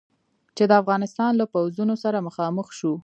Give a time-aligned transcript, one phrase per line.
[0.55, 2.93] چې د افغانستان له پوځونو سره مخامخ شو.